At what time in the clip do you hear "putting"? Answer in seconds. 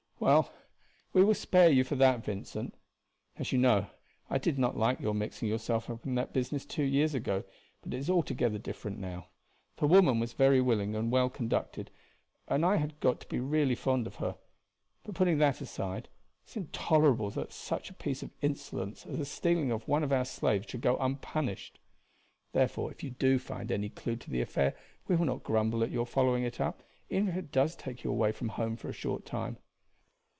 15.15-15.39